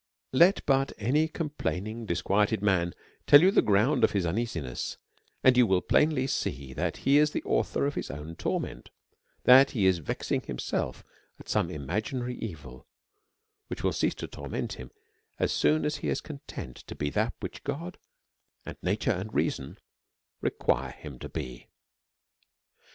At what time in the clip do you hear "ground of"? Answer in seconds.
3.61-4.13